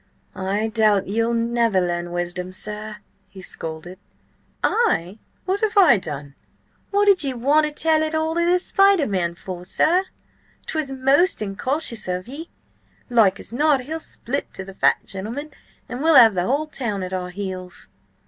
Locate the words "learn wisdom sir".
1.79-2.95